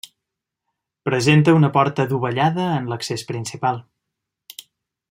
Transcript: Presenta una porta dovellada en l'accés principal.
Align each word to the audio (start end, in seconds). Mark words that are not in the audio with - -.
Presenta 1.09 1.53
una 1.59 1.71
porta 1.75 2.07
dovellada 2.15 2.67
en 2.79 2.91
l'accés 2.95 3.27
principal. 3.35 3.81